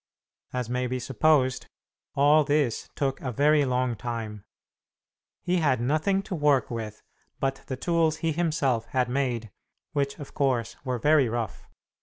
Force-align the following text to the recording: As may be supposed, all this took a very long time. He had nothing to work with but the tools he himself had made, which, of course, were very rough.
As 0.51 0.67
may 0.67 0.87
be 0.87 0.97
supposed, 0.97 1.67
all 2.15 2.43
this 2.43 2.89
took 2.95 3.21
a 3.21 3.31
very 3.31 3.65
long 3.65 3.95
time. 3.95 4.43
He 5.43 5.57
had 5.57 5.79
nothing 5.79 6.23
to 6.23 6.33
work 6.33 6.71
with 6.71 7.03
but 7.39 7.61
the 7.67 7.77
tools 7.77 8.17
he 8.17 8.31
himself 8.31 8.87
had 8.97 9.07
made, 9.07 9.51
which, 9.93 10.17
of 10.17 10.33
course, 10.33 10.75
were 10.83 10.97
very 10.97 11.29
rough. 11.29 11.67